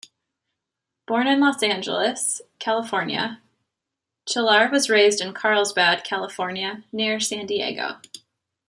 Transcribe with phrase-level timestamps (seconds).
[1.05, 3.39] Born in Los Angeles, California,
[4.27, 8.01] Chillar was raised in Carlsbad, California, near San Diego.